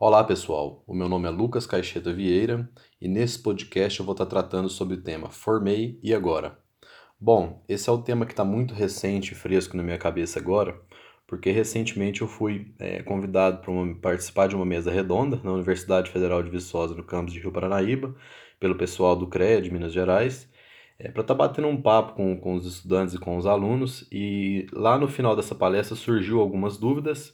[0.00, 4.26] Olá pessoal, o meu nome é Lucas Caixeta Vieira e nesse podcast eu vou estar
[4.26, 6.56] tratando sobre o tema Formei e Agora.
[7.20, 10.80] Bom, esse é o tema que está muito recente e fresco na minha cabeça agora,
[11.26, 16.44] porque recentemente eu fui é, convidado para participar de uma mesa redonda na Universidade Federal
[16.44, 18.14] de Viçosa, no campus de Rio Paranaíba,
[18.60, 20.48] pelo pessoal do CREA de Minas Gerais,
[20.96, 24.06] é, para estar tá batendo um papo com, com os estudantes e com os alunos,
[24.12, 27.32] e lá no final dessa palestra surgiu algumas dúvidas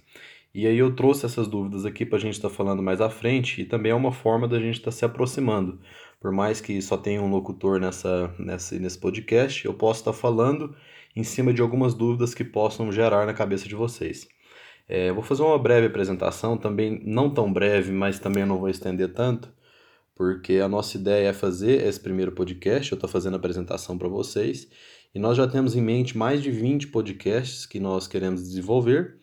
[0.55, 3.11] e aí eu trouxe essas dúvidas aqui para a gente estar tá falando mais à
[3.11, 5.81] frente e também é uma forma da gente estar tá se aproximando.
[6.21, 10.17] Por mais que só tenha um locutor nessa, nessa, nesse podcast, eu posso estar tá
[10.17, 10.75] falando
[11.17, 14.29] em cima de algumas dúvidas que possam gerar na cabeça de vocês.
[14.89, 19.13] É, vou fazer uma breve apresentação, também não tão breve, mas também não vou estender
[19.13, 19.53] tanto,
[20.15, 24.09] porque a nossa ideia é fazer esse primeiro podcast, eu estou fazendo a apresentação para
[24.09, 24.69] vocês,
[25.15, 29.17] e nós já temos em mente mais de 20 podcasts que nós queremos desenvolver,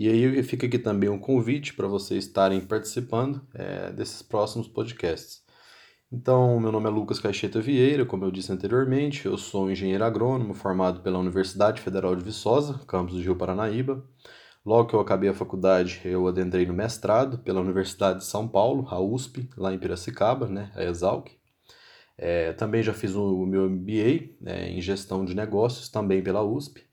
[0.00, 5.42] e aí fica aqui também um convite para vocês estarem participando é, desses próximos podcasts.
[6.10, 10.54] Então, meu nome é Lucas Caixeta Vieira, como eu disse anteriormente, eu sou engenheiro agrônomo
[10.54, 14.02] formado pela Universidade Federal de Viçosa, campus do Rio Paranaíba.
[14.64, 18.86] Logo que eu acabei a faculdade, eu adentrei no mestrado pela Universidade de São Paulo,
[18.88, 21.28] a USP, lá em Piracicaba, né, a Exalc.
[22.16, 26.88] É, também já fiz o meu MBA né, em gestão de negócios, também pela USP.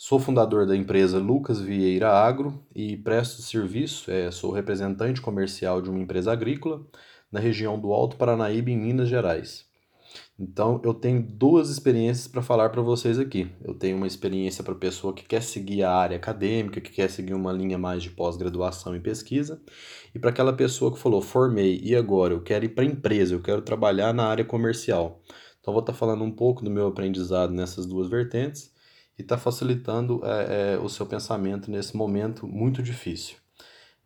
[0.00, 5.90] Sou fundador da empresa Lucas Vieira Agro e presto serviço, é, sou representante comercial de
[5.90, 6.86] uma empresa agrícola
[7.32, 9.66] na região do Alto Paranaíba, em Minas Gerais.
[10.38, 13.50] Então, eu tenho duas experiências para falar para vocês aqui.
[13.60, 17.34] Eu tenho uma experiência para pessoa que quer seguir a área acadêmica, que quer seguir
[17.34, 19.60] uma linha mais de pós-graduação e pesquisa,
[20.14, 23.34] e para aquela pessoa que falou: formei e agora eu quero ir para a empresa,
[23.34, 25.20] eu quero trabalhar na área comercial.
[25.60, 28.77] Então, vou estar tá falando um pouco do meu aprendizado nessas duas vertentes
[29.18, 33.36] e está facilitando é, é, o seu pensamento nesse momento muito difícil.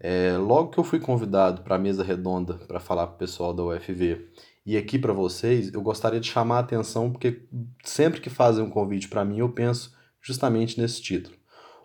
[0.00, 3.54] É, logo que eu fui convidado para a mesa redonda para falar para o pessoal
[3.54, 4.28] da UFV
[4.64, 7.42] e aqui para vocês, eu gostaria de chamar a atenção porque
[7.84, 11.36] sempre que fazem um convite para mim eu penso justamente nesse título.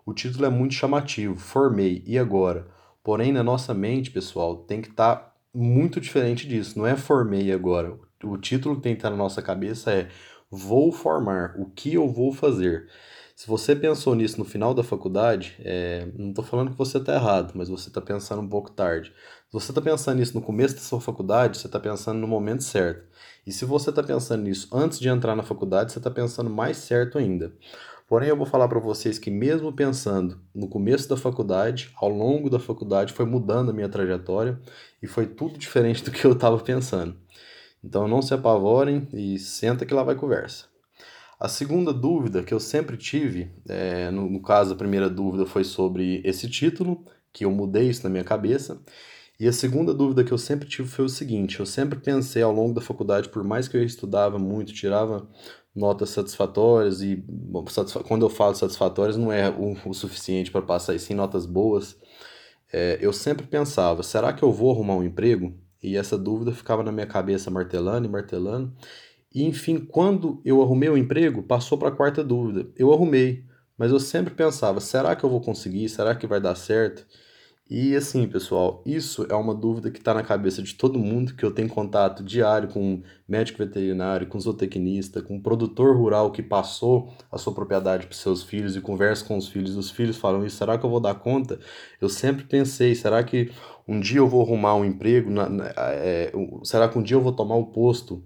[0.06, 2.66] O título é muito chamativo, formei e agora.
[3.04, 6.78] Porém, na nossa mente, pessoal, tem que estar tá muito diferente disso.
[6.78, 7.98] Não é formei agora.
[8.24, 10.08] O título que tem que estar tá na nossa cabeça é
[10.50, 12.88] vou formar, o que eu vou fazer.
[13.38, 17.14] Se você pensou nisso no final da faculdade, é, não estou falando que você está
[17.14, 19.12] errado, mas você está pensando um pouco tarde.
[19.46, 22.64] Se você está pensando nisso no começo da sua faculdade, você está pensando no momento
[22.64, 23.06] certo.
[23.46, 26.78] E se você está pensando nisso antes de entrar na faculdade, você está pensando mais
[26.78, 27.52] certo ainda.
[28.08, 32.50] Porém, eu vou falar para vocês que, mesmo pensando no começo da faculdade, ao longo
[32.50, 34.60] da faculdade foi mudando a minha trajetória
[35.00, 37.14] e foi tudo diferente do que eu estava pensando.
[37.84, 40.67] Então, não se apavorem e senta que lá vai conversa.
[41.38, 45.62] A segunda dúvida que eu sempre tive, é, no, no caso a primeira dúvida foi
[45.62, 48.82] sobre esse título, que eu mudei isso na minha cabeça.
[49.38, 52.52] E a segunda dúvida que eu sempre tive foi o seguinte: eu sempre pensei ao
[52.52, 55.28] longo da faculdade, por mais que eu estudava muito, tirava
[55.74, 57.64] notas satisfatórias, e bom,
[58.08, 61.96] quando eu falo satisfatórias, não é o, o suficiente para passar e sim notas boas.
[62.72, 65.54] É, eu sempre pensava: será que eu vou arrumar um emprego?
[65.80, 68.72] E essa dúvida ficava na minha cabeça martelando e martelando.
[69.34, 72.70] E enfim, quando eu arrumei o um emprego, passou para a quarta dúvida.
[72.76, 73.44] Eu arrumei,
[73.76, 75.88] mas eu sempre pensava: será que eu vou conseguir?
[75.88, 77.06] Será que vai dar certo?
[77.70, 81.44] E assim, pessoal, isso é uma dúvida que está na cabeça de todo mundo, que
[81.44, 87.36] eu tenho contato diário com médico veterinário, com zootecnista, com produtor rural que passou a
[87.36, 90.78] sua propriedade para seus filhos e conversa com os filhos, os filhos falam isso, será
[90.78, 91.60] que eu vou dar conta?
[92.00, 93.50] Eu sempre pensei, será que
[93.88, 96.30] um dia eu vou arrumar um emprego, na, na, é,
[96.62, 98.22] será que um dia eu vou tomar o posto,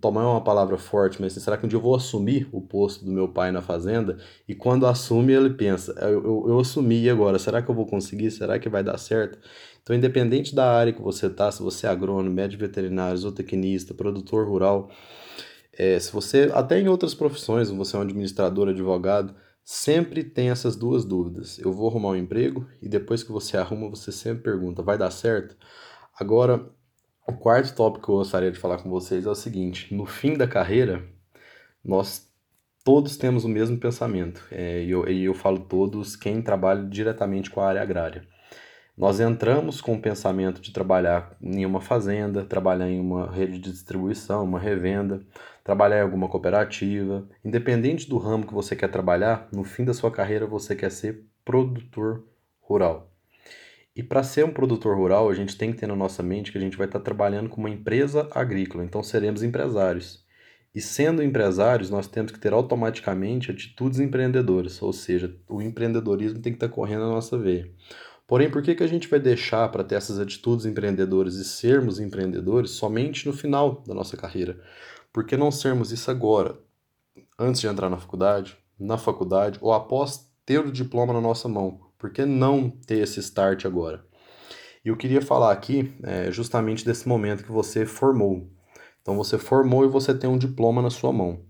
[0.00, 3.04] tomar é uma palavra forte, mas será que um dia eu vou assumir o posto
[3.04, 4.18] do meu pai na fazenda?
[4.48, 8.32] E quando assume, ele pensa, eu, eu, eu assumi agora, será que eu vou conseguir?
[8.32, 9.38] Será que vai dar certo?
[9.80, 14.48] Então, independente da área que você está, se você é agrônomo, médico veterinário, zootecnista, produtor
[14.48, 14.90] rural,
[15.72, 20.76] é, se você, até em outras profissões, você é um administrador, advogado, Sempre tem essas
[20.76, 21.58] duas dúvidas.
[21.58, 25.10] Eu vou arrumar um emprego e depois que você arruma, você sempre pergunta: vai dar
[25.10, 25.56] certo?
[26.20, 26.70] Agora,
[27.26, 30.36] o quarto tópico que eu gostaria de falar com vocês é o seguinte: no fim
[30.36, 31.08] da carreira,
[31.82, 32.30] nós
[32.84, 34.46] todos temos o mesmo pensamento.
[34.50, 38.28] É, e eu, eu falo todos, quem trabalha diretamente com a área agrária.
[38.96, 43.72] Nós entramos com o pensamento de trabalhar em uma fazenda, trabalhar em uma rede de
[43.72, 45.20] distribuição, uma revenda,
[45.64, 47.26] trabalhar em alguma cooperativa.
[47.44, 51.24] Independente do ramo que você quer trabalhar, no fim da sua carreira você quer ser
[51.44, 52.24] produtor
[52.60, 53.10] rural.
[53.96, 56.58] E para ser um produtor rural, a gente tem que ter na nossa mente que
[56.58, 60.24] a gente vai estar trabalhando com uma empresa agrícola, então seremos empresários.
[60.72, 66.52] E sendo empresários, nós temos que ter automaticamente atitudes empreendedoras, ou seja, o empreendedorismo tem
[66.52, 67.70] que estar correndo na nossa veia.
[68.26, 72.00] Porém, por que, que a gente vai deixar para ter essas atitudes empreendedoras e sermos
[72.00, 74.58] empreendedores somente no final da nossa carreira?
[75.12, 76.58] Por que não sermos isso agora,
[77.38, 81.80] antes de entrar na faculdade, na faculdade ou após ter o diploma na nossa mão?
[81.98, 84.04] Por que não ter esse start agora?
[84.84, 88.50] E eu queria falar aqui é, justamente desse momento que você formou.
[89.00, 91.44] Então você formou e você tem um diploma na sua mão.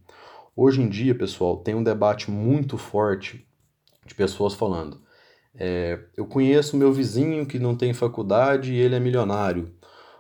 [0.57, 3.45] Hoje em dia, pessoal, tem um debate muito forte
[4.07, 5.04] de pessoas falando:
[5.57, 9.73] é, eu conheço meu vizinho que não tem faculdade e ele é milionário.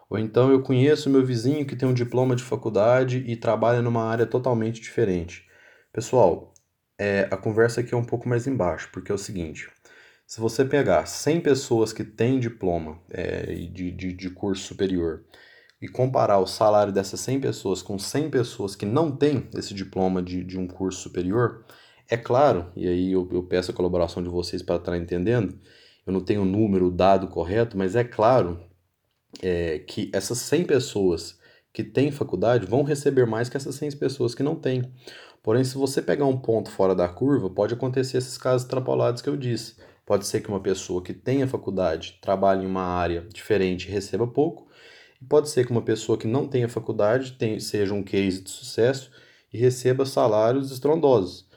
[0.09, 4.05] Ou então eu conheço meu vizinho que tem um diploma de faculdade e trabalha numa
[4.05, 5.49] área totalmente diferente.
[5.93, 6.55] Pessoal,
[6.99, 9.69] é, a conversa aqui é um pouco mais embaixo, porque é o seguinte:
[10.27, 15.25] se você pegar 100 pessoas que têm diploma é, de, de, de curso superior
[15.83, 20.23] e comparar o salário dessas 100 pessoas com 100 pessoas que não têm esse diploma
[20.23, 21.65] de, de um curso superior,
[22.09, 25.59] é claro, e aí eu, eu peço a colaboração de vocês para estar entendendo,
[26.07, 28.61] eu não tenho o número, o dado correto, mas é claro
[29.43, 31.39] é, que essas 100 pessoas
[31.73, 34.93] que têm faculdade vão receber mais que essas 100 pessoas que não têm.
[35.43, 39.29] Porém, se você pegar um ponto fora da curva, pode acontecer esses casos extrapolados que
[39.29, 39.77] eu disse.
[40.07, 44.27] Pode ser que uma pessoa que tenha faculdade trabalhe em uma área diferente e receba
[44.27, 44.69] pouco,
[45.21, 48.51] e pode ser que uma pessoa que não tenha faculdade tenha, seja um case de
[48.51, 49.11] sucesso
[49.53, 51.49] e receba salários estrondosos.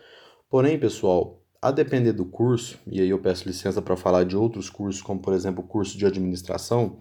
[0.49, 4.69] Porém, pessoal, a depender do curso, e aí eu peço licença para falar de outros
[4.69, 6.99] cursos, como por exemplo o curso de administração,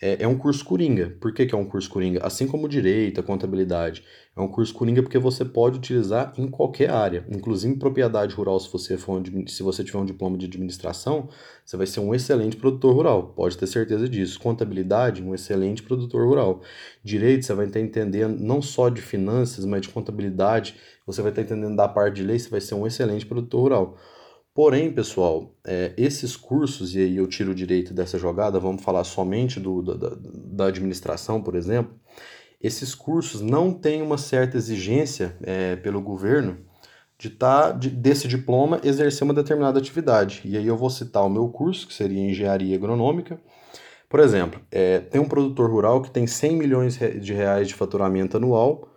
[0.00, 1.10] é, é um curso coringa.
[1.20, 2.24] Por que, que é um curso coringa?
[2.24, 4.04] Assim como direito, contabilidade.
[4.36, 8.60] É um curso coringa porque você pode utilizar em qualquer área, inclusive propriedade rural.
[8.60, 11.28] Se você, for se você tiver um diploma de administração,
[11.64, 14.38] você vai ser um excelente produtor rural, pode ter certeza disso.
[14.38, 16.62] Contabilidade, um excelente produtor rural.
[17.02, 20.76] Direito, você vai estar entendendo não só de finanças, mas de contabilidade.
[21.04, 23.98] Você vai estar entendendo da parte de lei, você vai ser um excelente produtor rural.
[24.58, 29.04] Porém, pessoal, é, esses cursos, e aí eu tiro o direito dessa jogada, vamos falar
[29.04, 31.94] somente do, da, da administração, por exemplo,
[32.60, 36.58] esses cursos não têm uma certa exigência é, pelo governo
[37.16, 40.42] de estar, tá, de, desse diploma, exercer uma determinada atividade.
[40.44, 43.40] E aí eu vou citar o meu curso, que seria Engenharia Agronômica.
[44.08, 48.36] Por exemplo, é, tem um produtor rural que tem 100 milhões de reais de faturamento
[48.36, 48.88] anual.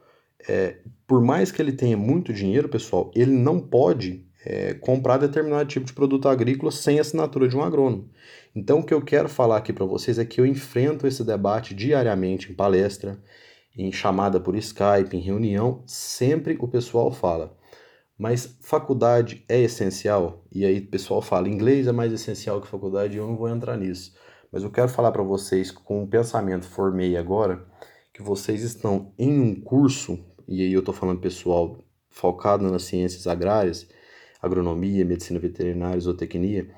[0.50, 5.70] É, por mais que ele tenha muito dinheiro, pessoal, ele não pode é, comprar determinado
[5.70, 8.10] tipo de produto agrícola sem assinatura de um agrônomo.
[8.56, 11.74] Então, o que eu quero falar aqui para vocês é que eu enfrento esse debate
[11.74, 13.22] diariamente em palestra,
[13.78, 17.58] em chamada por Skype, em reunião, sempre o pessoal fala.
[18.18, 20.46] Mas faculdade é essencial?
[20.52, 23.78] E aí o pessoal fala, inglês é mais essencial que faculdade, eu não vou entrar
[23.78, 24.14] nisso.
[24.52, 27.66] Mas eu quero falar para vocês com o pensamento formei agora,
[28.14, 31.80] que vocês estão em um curso, e aí eu estou falando pessoal
[32.10, 33.88] focado nas ciências agrárias,
[34.42, 36.70] agronomia, medicina veterinária, zootecnia,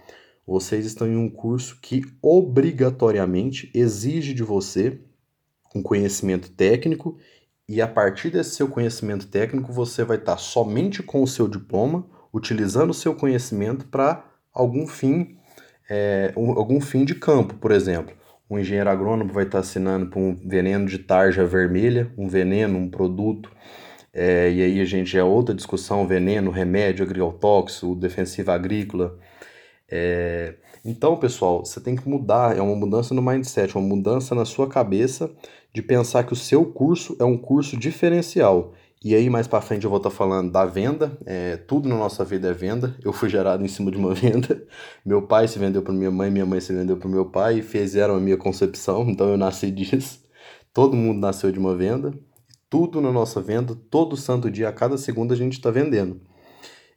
[0.45, 4.99] vocês estão em um curso que obrigatoriamente exige de você
[5.73, 7.17] um conhecimento técnico
[7.67, 12.05] e a partir desse seu conhecimento técnico você vai estar somente com o seu diploma,
[12.33, 15.37] utilizando o seu conhecimento para algum fim,
[15.89, 18.15] é, algum fim de campo, por exemplo.
[18.49, 22.89] Um engenheiro agrônomo vai estar assinando por um veneno de tarja vermelha, um veneno, um
[22.89, 23.49] produto
[24.13, 29.17] é, e aí gente é outra discussão, veneno, remédio, agrotóxico, defensiva agrícola.
[29.89, 30.55] É,
[30.85, 34.67] então, pessoal, você tem que mudar, é uma mudança no mindset, uma mudança na sua
[34.67, 35.31] cabeça
[35.73, 38.73] de pensar que o seu curso é um curso diferencial.
[39.03, 41.17] E aí, mais para frente, eu vou estar tá falando da venda.
[41.25, 42.95] É, tudo na nossa vida é venda.
[43.03, 44.63] Eu fui gerado em cima de uma venda.
[45.05, 47.61] Meu pai se vendeu para minha mãe, minha mãe se vendeu para meu pai e
[47.61, 49.09] fizeram a minha concepção.
[49.09, 50.21] Então, eu nasci disso.
[50.73, 52.13] Todo mundo nasceu de uma venda
[52.73, 56.19] tudo na nossa venda, todo santo dia, a cada segundo a gente está vendendo.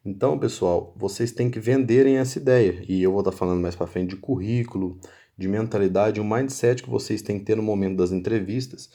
[0.03, 2.83] Então, pessoal, vocês têm que venderem essa ideia.
[2.89, 4.99] E eu vou estar tá falando mais para frente de currículo,
[5.37, 8.89] de mentalidade, o mindset que vocês têm que ter no momento das entrevistas.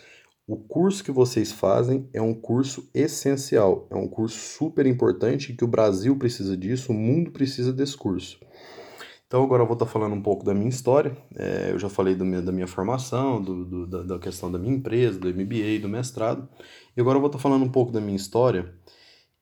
[0.48, 5.64] O curso que vocês fazem é um curso essencial, é um curso super importante que
[5.64, 8.40] o Brasil precisa disso, o mundo precisa desse curso.
[9.32, 11.16] Então agora eu vou estar falando um pouco da minha história.
[11.38, 15.18] É, eu já falei da minha formação, do, do, da, da, questão da minha empresa,
[15.18, 16.50] do MBA, do mestrado.
[16.98, 18.74] E agora eu vou estar falando um pouco da minha história.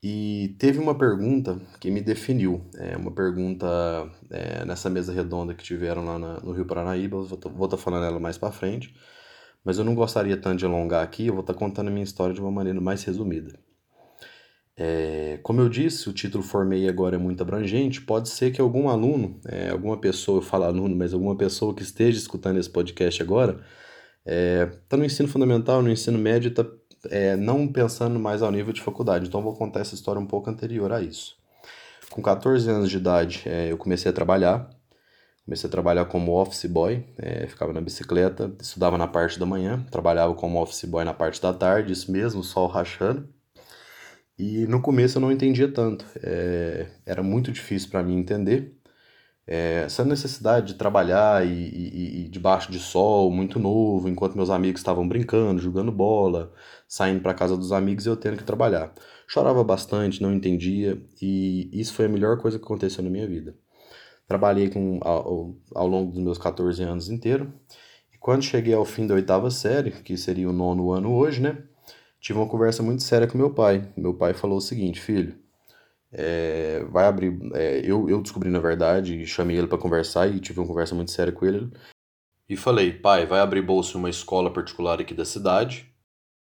[0.04, 2.70] E teve uma pergunta que me definiu.
[2.78, 3.66] É uma pergunta
[4.30, 7.24] é, nessa mesa redonda que tiveram lá na, no Rio Paranaíba.
[7.24, 8.94] Vou, estar falando ela mais para frente.
[9.66, 11.26] Mas eu não gostaria tanto de alongar aqui.
[11.26, 13.60] Eu vou estar contando a minha história de uma maneira mais resumida.
[14.82, 18.00] É, como eu disse, o título Formei agora é muito abrangente.
[18.00, 21.84] Pode ser que algum aluno, é, alguma pessoa, eu falo aluno, mas alguma pessoa que
[21.84, 23.62] esteja escutando esse podcast agora, está
[24.26, 26.66] é, tá no ensino fundamental, no ensino médio, está
[27.10, 29.28] é, não pensando mais ao nível de faculdade.
[29.28, 31.36] Então, vou contar essa história um pouco anterior a isso.
[32.10, 34.70] Com 14 anos de idade, é, eu comecei a trabalhar.
[35.44, 39.84] Comecei a trabalhar como office boy, é, ficava na bicicleta, estudava na parte da manhã,
[39.92, 43.28] trabalhava como office boy na parte da tarde, isso mesmo, sol rachando.
[44.40, 48.80] E no começo eu não entendia tanto, é, era muito difícil para mim entender
[49.46, 54.52] é, essa necessidade de trabalhar e, e, e, debaixo de sol, muito novo, enquanto meus
[54.52, 56.54] amigos estavam brincando, jogando bola,
[56.88, 58.94] saindo para casa dos amigos eu tendo que trabalhar.
[59.28, 63.56] Chorava bastante, não entendia e isso foi a melhor coisa que aconteceu na minha vida.
[64.28, 67.52] Trabalhei com, ao, ao longo dos meus 14 anos inteiro
[68.14, 71.58] e quando cheguei ao fim da oitava série, que seria o nono ano hoje, né?
[72.20, 73.92] Tive uma conversa muito séria com meu pai.
[73.96, 75.38] Meu pai falou o seguinte, filho,
[76.12, 77.38] é, vai abrir.
[77.54, 81.12] É, eu, eu descobri na verdade, chamei ele para conversar e tive uma conversa muito
[81.12, 81.72] séria com ele.
[82.48, 85.88] E falei, pai, vai abrir bolsa em uma escola particular aqui da cidade.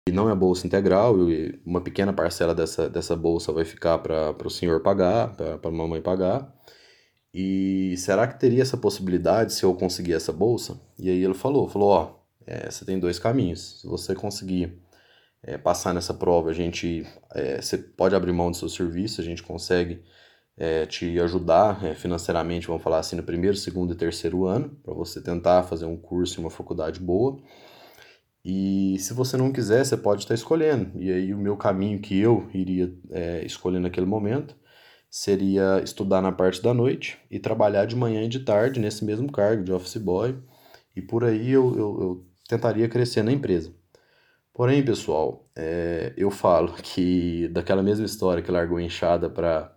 [0.09, 4.47] E não é bolsa integral, e uma pequena parcela dessa, dessa bolsa vai ficar para
[4.47, 6.55] o senhor pagar, para a mamãe pagar.
[7.35, 10.81] E será que teria essa possibilidade se eu conseguir essa bolsa?
[10.99, 12.15] E aí ele falou, falou, ó,
[12.47, 13.81] é, você tem dois caminhos.
[13.81, 14.81] Se você conseguir
[15.47, 19.25] é, passar nessa prova, a gente é, você pode abrir mão do seu serviço, a
[19.25, 20.03] gente consegue
[20.57, 24.93] é, te ajudar é, financeiramente, vamos falar assim, no primeiro, segundo e terceiro ano, para
[24.93, 27.39] você tentar fazer um curso em uma faculdade boa.
[28.45, 30.91] E se você não quiser, você pode estar escolhendo.
[31.01, 34.57] E aí o meu caminho que eu iria é, escolher naquele momento
[35.11, 39.31] seria estudar na parte da noite e trabalhar de manhã e de tarde nesse mesmo
[39.33, 40.37] cargo de office boy.
[40.95, 43.73] E por aí eu, eu, eu tentaria crescer na empresa.
[44.57, 49.73] Porém, pessoal, é, eu falo que daquela mesma história que largou enxada para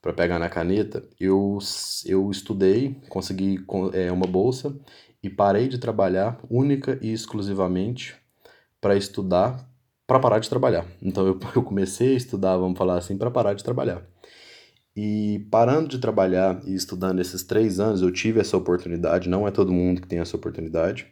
[0.00, 1.58] para pegar na caneta, eu,
[2.04, 3.64] eu estudei, consegui
[3.94, 4.78] é, uma bolsa
[5.22, 8.14] e parei de trabalhar única e exclusivamente
[8.82, 9.66] para estudar,
[10.06, 10.86] para parar de trabalhar.
[11.00, 14.06] Então eu, eu comecei a estudar, vamos falar assim, para parar de trabalhar.
[14.94, 19.50] E parando de trabalhar e estudando esses três anos, eu tive essa oportunidade, não é
[19.50, 21.06] todo mundo que tem essa oportunidade.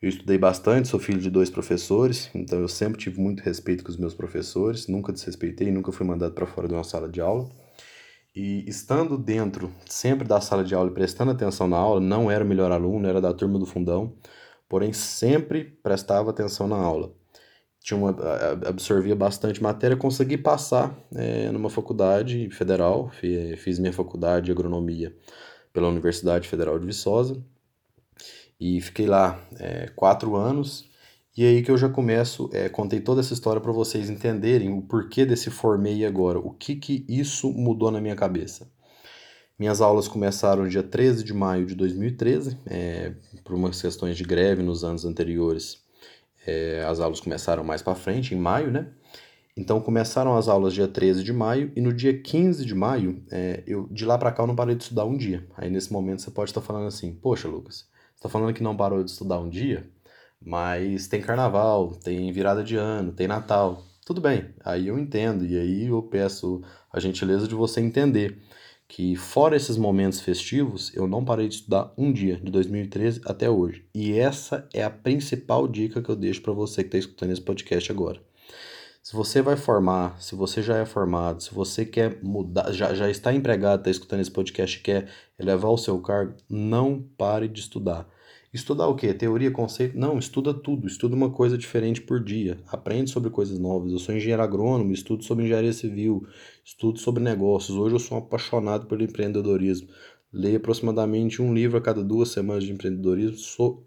[0.00, 3.90] Eu estudei bastante, sou filho de dois professores, então eu sempre tive muito respeito com
[3.90, 7.48] os meus professores, nunca desrespeitei, nunca fui mandado para fora de uma sala de aula.
[8.34, 12.44] E estando dentro sempre da sala de aula e prestando atenção na aula, não era
[12.44, 14.14] o melhor aluno, era da turma do fundão,
[14.68, 17.12] porém sempre prestava atenção na aula.
[17.80, 18.10] Tinha uma,
[18.68, 23.10] absorvia bastante matéria, consegui passar é, numa faculdade federal,
[23.56, 25.12] fiz minha faculdade de agronomia
[25.72, 27.42] pela Universidade Federal de Viçosa,
[28.60, 30.88] e fiquei lá é, quatro anos.
[31.36, 34.82] E aí que eu já começo, é, contei toda essa história para vocês entenderem o
[34.82, 38.68] porquê desse formei agora, o que que isso mudou na minha cabeça.
[39.58, 43.12] Minhas aulas começaram dia 13 de maio de 2013, é,
[43.44, 45.78] por umas questões de greve nos anos anteriores.
[46.46, 48.88] É, as aulas começaram mais para frente, em maio, né?
[49.56, 53.64] Então começaram as aulas dia 13 de maio e no dia 15 de maio, é,
[53.66, 55.44] eu de lá para cá eu não parei de estudar um dia.
[55.56, 57.88] Aí nesse momento você pode estar falando assim: "Poxa, Lucas,
[58.18, 59.88] está falando que não parou de estudar um dia,
[60.44, 63.84] mas tem carnaval, tem virada de ano, tem Natal.
[64.04, 68.38] Tudo bem, aí eu entendo, e aí eu peço a gentileza de você entender
[68.88, 73.48] que, fora esses momentos festivos, eu não parei de estudar um dia, de 2013 até
[73.48, 73.86] hoje.
[73.94, 77.42] E essa é a principal dica que eu deixo para você que está escutando esse
[77.42, 78.27] podcast agora.
[79.08, 83.08] Se você vai formar, se você já é formado, se você quer mudar, já, já
[83.08, 87.58] está empregado, está escutando esse podcast e quer elevar o seu cargo, não pare de
[87.58, 88.06] estudar.
[88.52, 89.14] Estudar o quê?
[89.14, 89.98] Teoria, conceito?
[89.98, 93.92] Não, estuda tudo, estuda uma coisa diferente por dia, aprende sobre coisas novas.
[93.92, 96.26] Eu sou engenheiro agrônomo, estudo sobre engenharia civil,
[96.62, 97.78] estudo sobre negócios.
[97.78, 99.88] Hoje eu sou um apaixonado pelo empreendedorismo.
[100.30, 103.86] Leio aproximadamente um livro a cada duas semanas de empreendedorismo, sou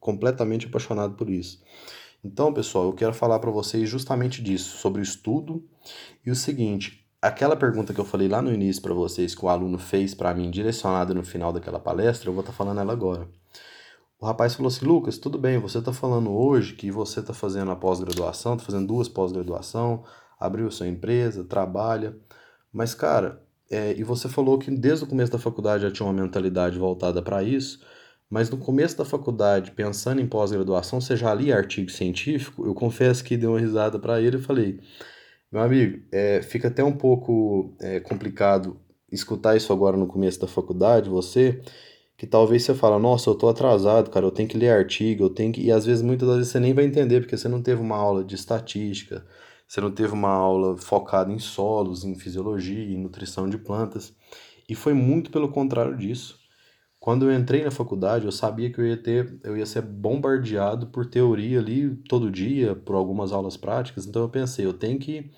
[0.00, 1.62] completamente apaixonado por isso.
[2.24, 5.62] Então, pessoal, eu quero falar para vocês justamente disso, sobre o estudo
[6.24, 9.48] e o seguinte, aquela pergunta que eu falei lá no início para vocês que o
[9.48, 12.94] aluno fez para mim, direcionada no final daquela palestra, eu vou estar tá falando ela
[12.94, 13.28] agora.
[14.18, 17.70] O rapaz falou assim: Lucas, tudo bem, você está falando hoje que você está fazendo
[17.70, 20.02] a pós-graduação, está fazendo duas pós-graduação,
[20.40, 22.16] abriu sua empresa, trabalha,
[22.72, 26.22] mas cara, é, e você falou que desde o começo da faculdade já tinha uma
[26.22, 27.84] mentalidade voltada para isso.
[28.34, 32.66] Mas no começo da faculdade, pensando em pós-graduação, você já lia artigo científico?
[32.66, 34.80] Eu confesso que dei uma risada para ele e falei:
[35.52, 38.76] meu amigo, é, fica até um pouco é, complicado
[39.12, 41.62] escutar isso agora no começo da faculdade, você,
[42.16, 45.30] que talvez você fala, nossa, eu tô atrasado, cara, eu tenho que ler artigo, eu
[45.30, 45.62] tenho que...
[45.62, 47.96] E às vezes, muitas das vezes, você nem vai entender, porque você não teve uma
[47.96, 49.24] aula de estatística,
[49.68, 54.12] você não teve uma aula focada em solos, em fisiologia, em nutrição de plantas.
[54.68, 56.43] E foi muito pelo contrário disso.
[57.04, 60.86] Quando eu entrei na faculdade, eu sabia que eu ia ter, eu ia ser bombardeado
[60.86, 64.06] por teoria ali todo dia, por algumas aulas práticas.
[64.06, 65.30] Então eu pensei, eu tenho que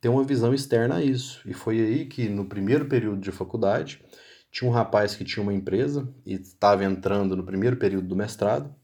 [0.00, 1.40] ter uma visão externa a isso.
[1.46, 4.02] E foi aí que no primeiro período de faculdade
[4.50, 8.74] tinha um rapaz que tinha uma empresa e estava entrando no primeiro período do mestrado.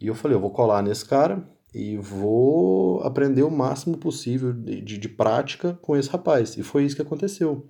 [0.00, 4.80] E eu falei, eu vou colar nesse cara e vou aprender o máximo possível de,
[4.80, 6.56] de, de prática com esse rapaz.
[6.56, 7.68] E foi isso que aconteceu.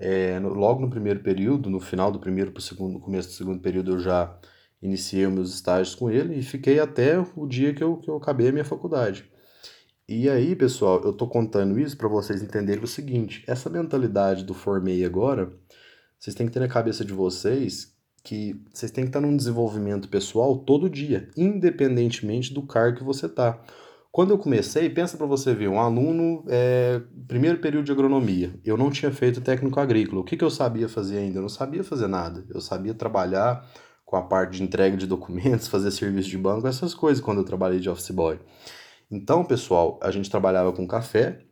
[0.00, 3.34] É, no, logo no primeiro período, no final do primeiro para o segundo, começo do
[3.34, 4.34] segundo período, eu já
[4.82, 8.48] iniciei meus estágios com ele e fiquei até o dia que eu, que eu acabei
[8.48, 9.30] a minha faculdade.
[10.08, 14.54] E aí, pessoal, eu tô contando isso para vocês entenderem o seguinte: essa mentalidade do
[14.54, 15.52] formei agora,
[16.18, 20.08] vocês têm que ter na cabeça de vocês que vocês têm que estar num desenvolvimento
[20.08, 23.62] pessoal todo dia, independentemente do cargo que você tá.
[24.12, 28.76] Quando eu comecei, pensa para você ver, um aluno, é, primeiro período de agronomia, eu
[28.76, 30.20] não tinha feito técnico agrícola.
[30.20, 31.38] O que, que eu sabia fazer ainda?
[31.38, 32.44] Eu não sabia fazer nada.
[32.52, 33.64] Eu sabia trabalhar
[34.04, 37.44] com a parte de entrega de documentos, fazer serviço de banco, essas coisas quando eu
[37.44, 38.40] trabalhei de office boy.
[39.08, 41.44] Então, pessoal, a gente trabalhava com café,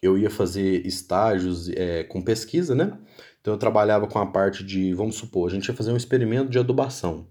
[0.00, 2.96] eu ia fazer estágios é, com pesquisa, né?
[3.40, 6.50] Então eu trabalhava com a parte de, vamos supor, a gente ia fazer um experimento
[6.50, 7.26] de adubação.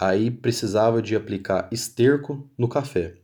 [0.00, 3.14] Aí precisava de aplicar esterco no café.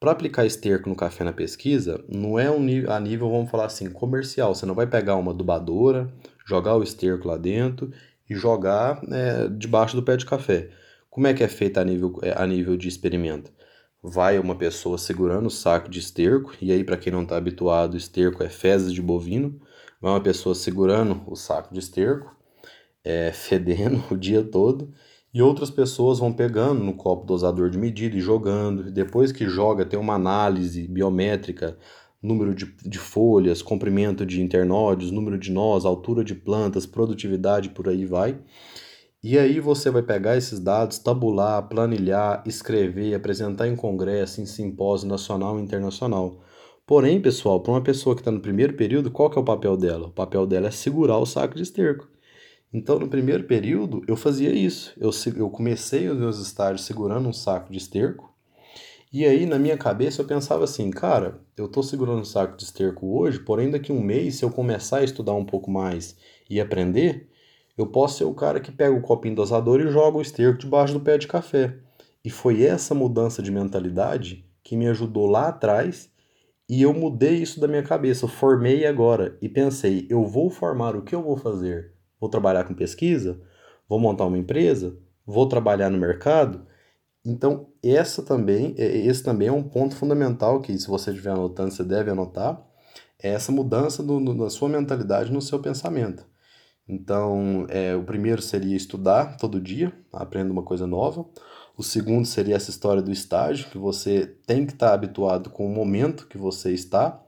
[0.00, 3.66] Para aplicar esterco no café na pesquisa, não é um nível, a nível, vamos falar
[3.66, 4.54] assim, comercial.
[4.54, 6.12] Você não vai pegar uma adubadora,
[6.46, 7.92] jogar o esterco lá dentro
[8.30, 10.70] e jogar é, debaixo do pé de café.
[11.10, 13.52] Como é que é feito a nível, é, a nível de experimento?
[14.02, 17.96] vai uma pessoa segurando o saco de esterco, e aí, para quem não está habituado,
[17.96, 19.60] esterco é fezes de bovino,
[20.00, 22.34] vai uma pessoa segurando o saco de esterco,
[23.04, 24.92] é, fedendo o dia todo,
[25.32, 28.90] e outras pessoas vão pegando no copo dosador de medida e jogando.
[28.90, 31.76] Depois que joga, tem uma análise biométrica,
[32.22, 37.88] número de, de folhas, comprimento de internódios, número de nós, altura de plantas, produtividade, por
[37.88, 38.38] aí vai.
[39.22, 45.08] E aí você vai pegar esses dados, tabular, planilhar, escrever, apresentar em congresso, em simpósio
[45.08, 46.40] nacional e internacional.
[46.86, 49.76] Porém, pessoal, para uma pessoa que está no primeiro período, qual que é o papel
[49.76, 50.06] dela?
[50.06, 52.08] O papel dela é segurar o saco de esterco.
[52.72, 54.92] Então, no primeiro período, eu fazia isso.
[54.98, 58.32] Eu, eu comecei os meus estágios segurando um saco de esterco.
[59.10, 62.64] E aí, na minha cabeça, eu pensava assim, cara, eu estou segurando um saco de
[62.64, 66.14] esterco hoje, porém daqui um mês, se eu começar a estudar um pouco mais
[66.50, 67.30] e aprender,
[67.76, 70.92] eu posso ser o cara que pega o copinho dosador e joga o esterco debaixo
[70.92, 71.78] do pé de café.
[72.22, 76.10] E foi essa mudança de mentalidade que me ajudou lá atrás
[76.68, 78.26] e eu mudei isso da minha cabeça.
[78.26, 81.97] Eu formei agora e pensei: eu vou formar o que eu vou fazer?
[82.20, 83.40] Vou trabalhar com pesquisa?
[83.88, 84.96] Vou montar uma empresa?
[85.26, 86.66] Vou trabalhar no mercado?
[87.24, 91.70] Então, essa também, é, esse também é um ponto fundamental que, se você estiver anotando,
[91.70, 92.62] você deve anotar.
[93.22, 96.24] É essa mudança do, no, na sua mentalidade, no seu pensamento.
[96.88, 101.26] Então, é, o primeiro seria estudar todo dia, aprenda uma coisa nova.
[101.76, 105.74] O segundo seria essa história do estágio, que você tem que estar habituado com o
[105.74, 107.22] momento que você está.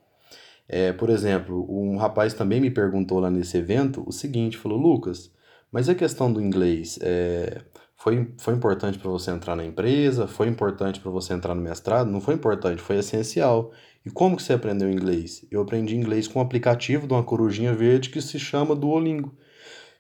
[0.73, 5.33] É, por exemplo, um rapaz também me perguntou lá nesse evento o seguinte, falou, Lucas,
[5.73, 7.61] mas a questão do inglês é,
[7.97, 10.29] foi, foi importante para você entrar na empresa?
[10.29, 12.09] Foi importante para você entrar no mestrado?
[12.09, 13.73] Não foi importante, foi essencial.
[14.07, 15.45] E como que você aprendeu inglês?
[15.51, 19.37] Eu aprendi inglês com um aplicativo de uma corujinha verde que se chama Duolingo.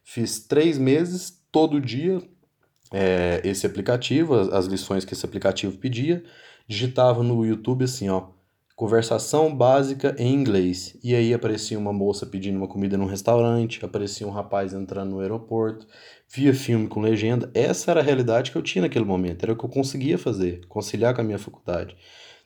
[0.04, 2.22] Fiz três meses, todo dia,
[2.92, 6.22] é, esse aplicativo, as, as lições que esse aplicativo pedia.
[6.68, 8.28] Digitava no YouTube assim, ó,
[8.80, 10.96] conversação básica em inglês.
[11.04, 15.20] E aí aparecia uma moça pedindo uma comida num restaurante, aparecia um rapaz entrando no
[15.20, 15.86] aeroporto,
[16.34, 17.50] via filme com legenda.
[17.52, 20.66] Essa era a realidade que eu tinha naquele momento, era o que eu conseguia fazer,
[20.66, 21.94] conciliar com a minha faculdade.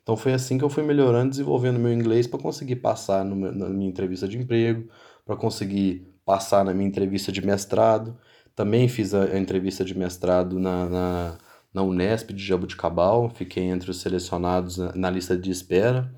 [0.02, 3.68] Então foi assim que eu fui melhorando, desenvolvendo meu inglês para conseguir passar no, na
[3.68, 4.88] minha entrevista de emprego,
[5.24, 8.18] para conseguir passar na minha entrevista de mestrado.
[8.56, 11.38] Também fiz a, a entrevista de mestrado na, na,
[11.74, 16.14] na, Unesp de Jabuticabal, fiquei entre os selecionados na, na lista de espera.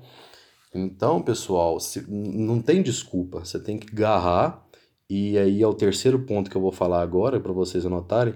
[0.73, 4.65] Então, pessoal, se, não tem desculpa, você tem que agarrar.
[5.09, 8.35] E aí é o terceiro ponto que eu vou falar agora para vocês anotarem.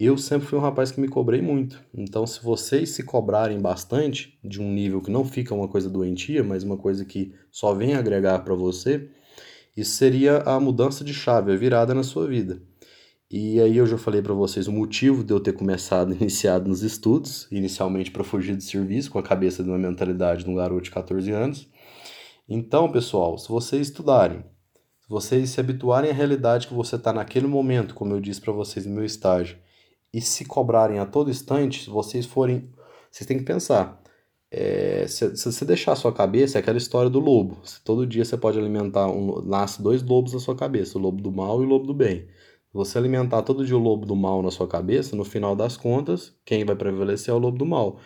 [0.00, 1.82] Eu sempre fui um rapaz que me cobrei muito.
[1.92, 6.44] Então, se vocês se cobrarem bastante de um nível que não fica uma coisa doentia,
[6.44, 9.10] mas uma coisa que só vem agregar para você,
[9.76, 12.62] isso seria a mudança de chave, a virada na sua vida.
[13.30, 16.82] E aí eu já falei para vocês o motivo de eu ter começado, iniciado nos
[16.82, 20.82] estudos, inicialmente para fugir do serviço, com a cabeça de uma mentalidade de um garoto
[20.82, 21.68] de 14 anos.
[22.48, 24.42] Então, pessoal, se vocês estudarem,
[25.00, 28.52] se vocês se habituarem à realidade que você está naquele momento, como eu disse para
[28.52, 29.58] vocês no meu estágio,
[30.12, 32.72] e se cobrarem a todo instante, se vocês forem,
[33.10, 34.02] vocês têm que pensar,
[34.50, 37.58] é, se, se, você deixar a sua cabeça, é aquela história do lobo.
[37.64, 41.20] Se todo dia você pode alimentar, um, nasce dois lobos na sua cabeça, o lobo
[41.20, 42.26] do mal e o lobo do bem.
[42.72, 46.36] Você alimentar todo dia o lobo do mal na sua cabeça, no final das contas,
[46.44, 47.98] quem vai prevalecer é o lobo do mal.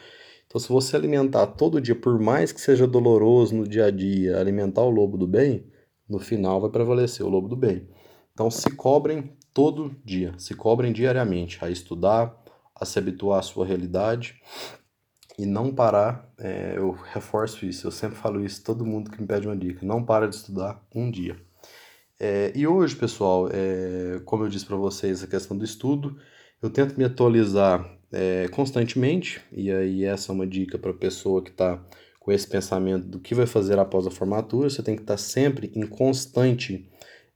[0.46, 4.38] Então, se você alimentar todo dia, por mais que seja doloroso no dia a dia,
[4.38, 5.66] alimentar o lobo do bem,
[6.09, 7.88] no final vai prevalecer o lobo do bem.
[8.33, 10.35] Então, se cobrem todo dia.
[10.38, 12.37] Se cobrem diariamente a estudar,
[12.75, 14.40] a se habituar à sua realidade
[15.38, 16.33] e não parar.
[16.38, 19.85] É, eu reforço isso, eu sempre falo isso, todo mundo que me pede uma dica,
[19.85, 21.37] não para de estudar um dia.
[22.25, 26.17] É, e hoje, pessoal, é, como eu disse para vocês, a questão do estudo,
[26.63, 31.43] eu tento me atualizar é, constantemente, e aí essa é uma dica para a pessoa
[31.43, 31.85] que está
[32.21, 35.19] com esse pensamento do que vai fazer após a formatura, você tem que estar tá
[35.19, 36.89] sempre em constante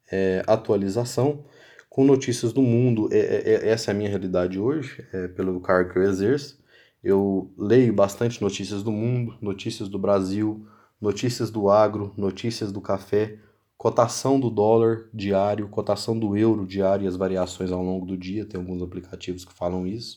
[0.09, 1.45] é, atualização
[1.91, 3.09] com notícias do mundo.
[3.11, 6.63] É, é, essa é a minha realidade hoje, pelo cargo que eu exerço.
[7.03, 10.65] Eu leio bastante notícias do mundo, notícias do Brasil,
[11.01, 13.41] notícias do agro, notícias do café,
[13.77, 18.45] cotação do dólar diário, cotação do euro diário e as variações ao longo do dia,
[18.45, 20.17] tem alguns aplicativos que falam isso.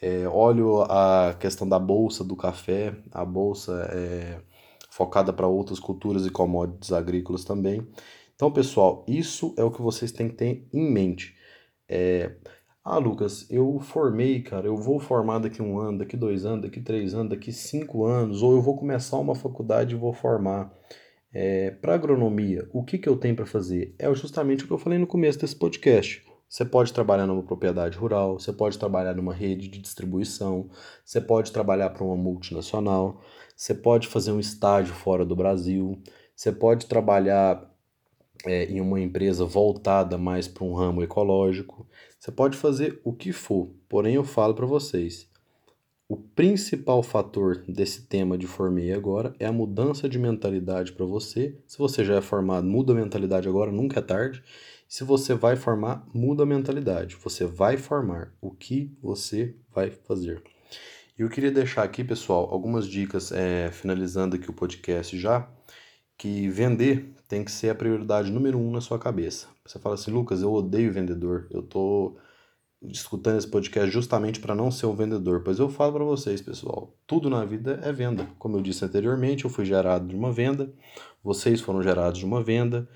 [0.00, 4.40] É, olho a questão da bolsa do café, a bolsa é
[4.90, 7.86] focada para outras culturas e commodities agrícolas também.
[8.34, 11.34] Então, pessoal, isso é o que vocês têm que ter em mente.
[11.88, 12.36] É,
[12.84, 16.80] ah, Lucas, eu formei, cara, eu vou formar daqui um ano, daqui dois anos, daqui
[16.80, 20.70] três anos, daqui cinco anos, ou eu vou começar uma faculdade e vou formar.
[21.36, 23.92] É, para agronomia, o que, que eu tenho para fazer?
[23.98, 26.24] É justamente o que eu falei no começo desse podcast.
[26.48, 30.70] Você pode trabalhar numa propriedade rural, você pode trabalhar numa rede de distribuição,
[31.04, 33.20] você pode trabalhar para uma multinacional,
[33.56, 36.00] você pode fazer um estágio fora do Brasil,
[36.36, 37.68] você pode trabalhar
[38.46, 41.84] é, em uma empresa voltada mais para um ramo ecológico,
[42.16, 43.74] você pode fazer o que for.
[43.88, 45.28] Porém, eu falo para vocês,
[46.06, 51.58] o principal fator desse tema de formei agora é a mudança de mentalidade para você.
[51.66, 54.42] Se você já é formado, muda a mentalidade agora, nunca é tarde.
[54.86, 57.16] Se você vai formar, muda a mentalidade.
[57.16, 60.42] Você vai formar o que você vai fazer.
[61.18, 65.48] E eu queria deixar aqui, pessoal, algumas dicas, é, finalizando aqui o podcast já,
[66.18, 69.48] que vender tem que ser a prioridade número um na sua cabeça.
[69.64, 72.16] Você fala assim, Lucas, eu odeio vendedor, eu tô
[72.82, 75.42] escutando esse podcast justamente para não ser um vendedor.
[75.42, 78.28] Pois eu falo para vocês, pessoal, tudo na vida é venda.
[78.38, 80.72] Como eu disse anteriormente, eu fui gerado de uma venda,
[81.22, 82.88] vocês foram gerados de uma venda.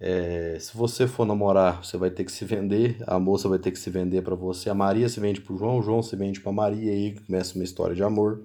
[0.00, 3.72] É, se você for namorar, você vai ter que se vender, a moça vai ter
[3.72, 6.14] que se vender para você, a Maria se vende para o João, o João se
[6.14, 8.44] vende para Maria, e aí começa uma história de amor.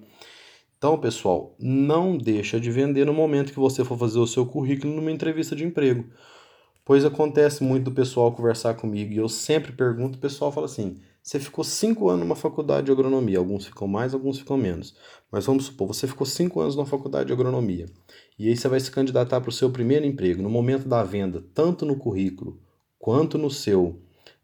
[0.76, 4.94] Então, pessoal, não deixa de vender no momento que você for fazer o seu currículo
[4.94, 6.04] numa entrevista de emprego.
[6.84, 11.00] Pois acontece muito do pessoal conversar comigo e eu sempre pergunto, o pessoal fala assim:
[11.22, 14.94] você ficou cinco anos numa faculdade de agronomia, alguns ficam mais, alguns ficam menos.
[15.32, 17.86] Mas vamos supor, você ficou cinco anos numa faculdade de agronomia
[18.38, 20.42] e aí você vai se candidatar para o seu primeiro emprego.
[20.42, 22.60] No momento da venda, tanto no currículo
[22.98, 24.02] quanto no seu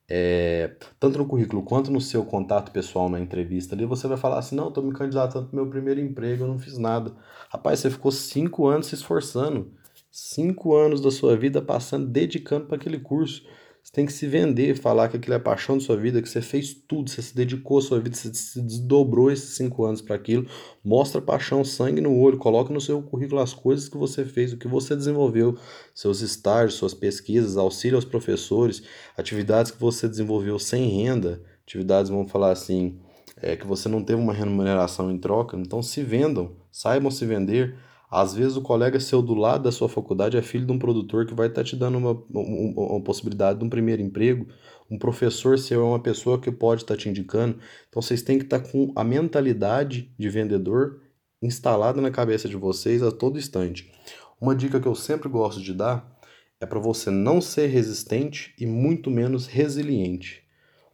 [0.08, 4.38] é, tanto no currículo quanto no seu contato pessoal na entrevista ali, você vai falar
[4.38, 7.14] assim: não, estou me candidatando para o meu primeiro emprego, eu não fiz nada.
[7.50, 9.78] Rapaz, você ficou cinco anos se esforçando
[10.10, 13.42] cinco anos da sua vida passando, dedicando para aquele curso.
[13.82, 16.28] Você tem que se vender, falar que aquilo é a paixão da sua vida, que
[16.28, 20.02] você fez tudo, você se dedicou à sua vida, você se desdobrou esses cinco anos
[20.02, 20.46] para aquilo.
[20.84, 24.58] Mostra paixão, sangue no olho, coloca no seu currículo as coisas que você fez, o
[24.58, 25.56] que você desenvolveu,
[25.94, 28.82] seus estágios, suas pesquisas, auxílio aos professores,
[29.16, 33.00] atividades que você desenvolveu sem renda, atividades, vamos falar assim,
[33.40, 35.56] é, que você não teve uma remuneração em troca.
[35.56, 37.76] Então se vendam, saibam se vender
[38.10, 41.26] às vezes o colega seu do lado da sua faculdade é filho de um produtor
[41.26, 44.48] que vai estar tá te dando uma, uma, uma, possibilidade de um primeiro emprego.
[44.90, 47.58] Um professor seu é uma pessoa que pode estar tá te indicando.
[47.88, 51.00] Então vocês têm que estar tá com a mentalidade de vendedor
[51.40, 53.92] instalada na cabeça de vocês a todo instante.
[54.40, 56.18] Uma dica que eu sempre gosto de dar
[56.60, 60.42] é para você não ser resistente e muito menos resiliente.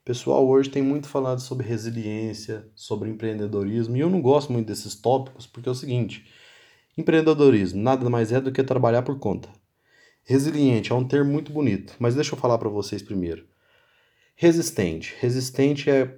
[0.01, 4.67] O pessoal hoje tem muito falado sobre resiliência, sobre empreendedorismo, e eu não gosto muito
[4.67, 6.27] desses tópicos porque é o seguinte:
[6.97, 9.51] Empreendedorismo nada mais é do que trabalhar por conta.
[10.25, 13.47] Resiliente é um termo muito bonito, mas deixa eu falar para vocês primeiro.
[14.35, 15.15] Resistente.
[15.21, 16.17] Resistente é,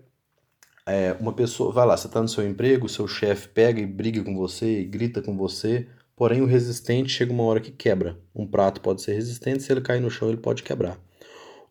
[0.86, 1.72] é, uma pessoa.
[1.72, 4.84] Vai lá, você está no seu emprego, seu chefe pega e briga com você e
[4.84, 8.16] grita com você, porém o resistente chega uma hora que quebra.
[8.32, 10.96] Um prato pode ser resistente, se ele cair no chão, ele pode quebrar.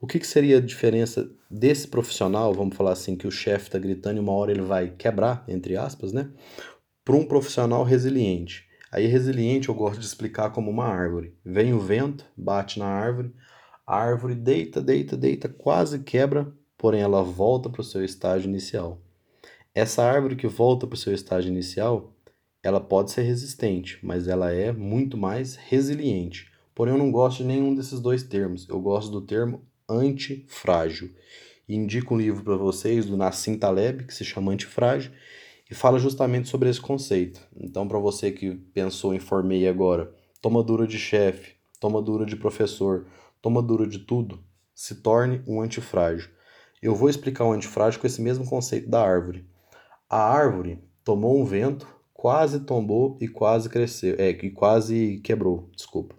[0.02, 3.80] O que, que seria a diferença desse profissional, vamos falar assim, que o chefe está
[3.80, 6.30] gritando e uma hora ele vai quebrar, entre aspas, né?
[7.06, 8.67] Para um profissional resiliente.
[8.92, 11.34] Aí resiliente eu gosto de explicar como uma árvore.
[11.44, 13.34] Vem o vento, bate na árvore,
[13.86, 19.02] a árvore deita, deita, deita, quase quebra, porém ela volta para o seu estágio inicial.
[19.74, 22.14] Essa árvore que volta para o seu estágio inicial,
[22.64, 26.52] ela pode ser resistente, mas ela é muito mais resiliente.
[26.74, 28.68] Porém eu não gosto de nenhum desses dois termos.
[28.68, 31.12] Eu gosto do termo antifrágil.
[31.68, 35.12] Indico um livro para vocês do Nassim Taleb, que se chama Antifrágil,
[35.70, 37.42] e fala justamente sobre esse conceito.
[37.56, 42.36] Então, para você que pensou em formei agora, toma dura de chefe, toma dura de
[42.36, 43.06] professor,
[43.42, 44.40] toma dura de tudo,
[44.74, 46.30] se torne um antifrágil.
[46.82, 49.46] Eu vou explicar o antifrágil com esse mesmo conceito da árvore.
[50.10, 56.16] A árvore tomou um vento, quase tombou e quase cresceu, é, e quase quebrou, desculpa.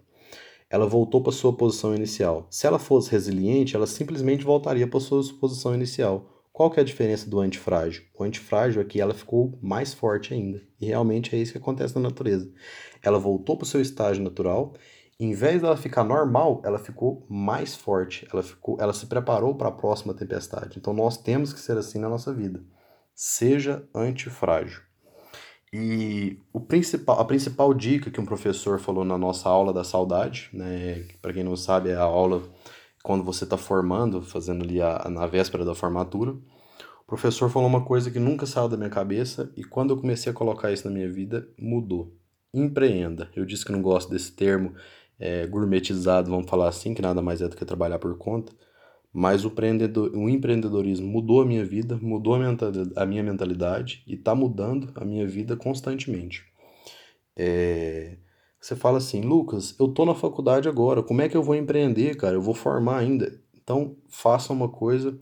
[0.69, 2.45] Ela voltou para sua posição inicial.
[2.51, 6.38] Se ela fosse resiliente, ela simplesmente voltaria para sua posição inicial.
[6.59, 8.03] Qual que é a diferença do antifrágil?
[8.13, 10.61] O antifrágil é que ela ficou mais forte ainda.
[10.77, 12.51] E realmente é isso que acontece na natureza.
[13.01, 14.73] Ela voltou para o seu estágio natural.
[15.17, 18.27] Em vez dela ficar normal, ela ficou mais forte.
[18.29, 20.77] Ela, ficou, ela se preparou para a próxima tempestade.
[20.77, 22.61] Então nós temos que ser assim na nossa vida.
[23.15, 24.81] Seja antifrágil.
[25.71, 30.49] E o principal, a principal dica que um professor falou na nossa aula da saudade,
[30.51, 32.43] né, para quem não sabe, é a aula
[33.03, 36.31] quando você está formando, fazendo ali a, na véspera da formatura.
[36.31, 40.31] O professor falou uma coisa que nunca saiu da minha cabeça e quando eu comecei
[40.31, 42.15] a colocar isso na minha vida, mudou.
[42.53, 43.29] Empreenda.
[43.35, 44.73] Eu disse que não gosto desse termo
[45.19, 48.53] é, gourmetizado, vamos falar assim, que nada mais é do que trabalhar por conta.
[49.11, 49.51] Mas o,
[50.13, 55.27] o empreendedorismo mudou a minha vida, mudou a minha mentalidade e está mudando a minha
[55.27, 56.43] vida constantemente.
[57.35, 58.17] É,
[58.59, 62.15] você fala assim, Lucas, eu tô na faculdade agora, como é que eu vou empreender,
[62.15, 62.35] cara?
[62.35, 63.39] Eu vou formar ainda.
[63.55, 65.17] Então, faça uma coisa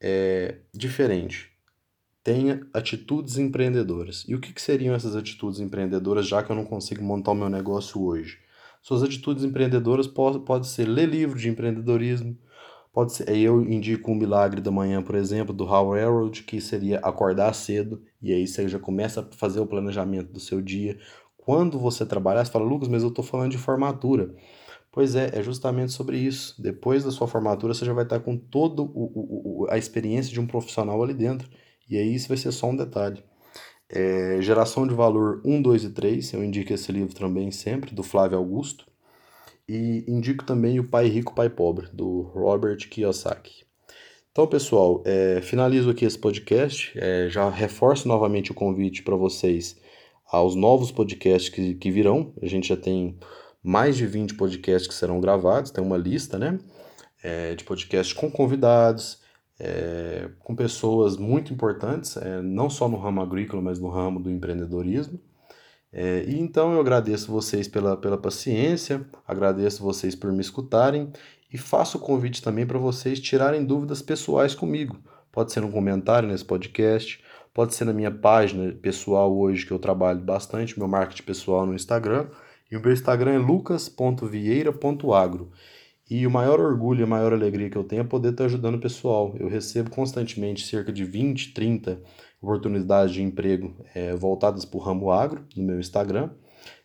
[0.00, 1.52] é, diferente.
[2.24, 4.24] Tenha atitudes empreendedoras.
[4.26, 7.36] E o que, que seriam essas atitudes empreendedoras, já que eu não consigo montar o
[7.36, 8.38] meu negócio hoje?
[8.82, 12.36] Suas atitudes empreendedoras pode, pode ser ler livro de empreendedorismo,
[12.92, 13.28] pode ser.
[13.36, 18.02] Eu indico o Milagre da Manhã, por exemplo, do Howard Harold, que seria acordar cedo,
[18.20, 20.98] e aí você já começa a fazer o planejamento do seu dia,
[21.44, 24.32] quando você trabalhar, você fala, Lucas, mas eu estou falando de formatura.
[24.92, 26.60] Pois é, é justamente sobre isso.
[26.60, 28.82] Depois da sua formatura, você já vai estar com toda
[29.68, 31.48] a experiência de um profissional ali dentro.
[31.90, 33.24] E aí isso vai ser só um detalhe.
[33.88, 38.04] É, Geração de Valor 1, 2 e 3, eu indico esse livro também sempre, do
[38.04, 38.86] Flávio Augusto.
[39.68, 43.64] E indico também o Pai Rico, Pai Pobre, do Robert Kiyosaki.
[44.30, 46.92] Então, pessoal, é, finalizo aqui esse podcast.
[46.96, 49.81] É, já reforço novamente o convite para vocês
[50.32, 52.32] aos novos podcasts que, que virão.
[52.40, 53.18] A gente já tem
[53.62, 56.58] mais de 20 podcasts que serão gravados, tem uma lista, né?
[57.22, 59.20] É, de podcasts com convidados,
[59.60, 64.30] é, com pessoas muito importantes, é, não só no ramo agrícola, mas no ramo do
[64.30, 65.20] empreendedorismo.
[65.92, 71.12] É, e então eu agradeço vocês pela, pela paciência, agradeço vocês por me escutarem
[71.52, 74.98] e faço o convite também para vocês tirarem dúvidas pessoais comigo.
[75.30, 77.22] Pode ser um comentário nesse podcast,
[77.54, 81.74] Pode ser na minha página pessoal hoje, que eu trabalho bastante, meu marketing pessoal no
[81.74, 82.28] Instagram.
[82.70, 85.52] E o meu Instagram é lucas.vieira.agro.
[86.08, 88.76] E o maior orgulho e a maior alegria que eu tenho é poder estar ajudando
[88.76, 89.34] o pessoal.
[89.38, 92.00] Eu recebo constantemente cerca de 20, 30
[92.40, 96.30] oportunidades de emprego é, voltadas para o ramo agro no meu Instagram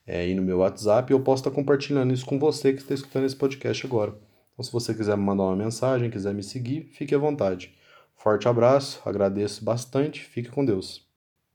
[0.06, 1.10] é, e no meu WhatsApp.
[1.12, 4.14] E eu posso estar compartilhando isso com você que está escutando esse podcast agora.
[4.54, 7.74] Então, se você quiser me mandar uma mensagem, quiser me seguir, fique à vontade.
[8.18, 11.07] Forte abraço, agradeço bastante, fique com Deus.